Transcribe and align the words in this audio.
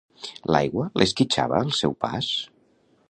L'aigua 0.53 0.85
l'esquitxava 1.01 1.59
al 1.59 1.71
seu 1.81 1.95
pas? 2.07 2.31